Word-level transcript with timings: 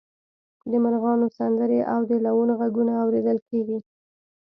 د 0.71 0.73
مرغانو 0.83 1.27
سندرې 1.37 1.79
او 1.93 1.99
د 2.09 2.11
لوون 2.25 2.49
غږونه 2.59 2.93
اوریدل 3.03 3.37
کیږي 3.47 3.77